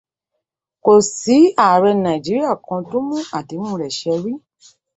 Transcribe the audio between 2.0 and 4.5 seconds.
Nàìjíríà kan tó mú àdéhù rẹ̀ ṣẹ rí.